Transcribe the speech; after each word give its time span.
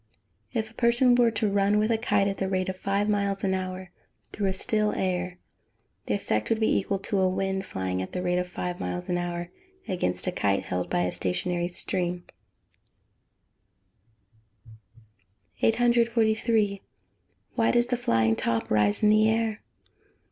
If 0.51 0.71
a 0.71 0.73
person 0.73 1.13
were 1.13 1.29
to 1.29 1.47
run 1.47 1.77
with 1.77 1.91
a 1.91 1.97
kite 1.99 2.27
at 2.27 2.39
the 2.39 2.49
rate 2.49 2.69
of 2.69 2.75
five 2.75 3.07
miles 3.07 3.43
an 3.43 3.53
hour, 3.53 3.91
through 4.33 4.47
a 4.47 4.53
still 4.53 4.93
air, 4.93 5.37
the 6.07 6.15
effect 6.15 6.49
would 6.49 6.59
be 6.59 6.75
equal 6.75 6.97
to 6.97 7.19
a 7.19 7.29
wind 7.29 7.67
flying 7.67 8.01
at 8.01 8.11
the 8.11 8.23
rate 8.23 8.39
of 8.39 8.47
five 8.47 8.79
miles 8.79 9.09
an 9.09 9.19
hour 9.19 9.51
against 9.87 10.25
a 10.25 10.31
kite 10.31 10.63
held 10.63 10.89
by 10.89 11.01
a 11.03 11.11
stationary 11.11 11.67
string. 11.67 12.23
843. 15.61 16.81
_Why 17.55 17.71
does 17.71 17.85
the 17.85 17.95
flying 17.95 18.35
top 18.35 18.71
rise 18.71 19.03
in 19.03 19.09
the 19.11 19.29
air? 19.29 19.61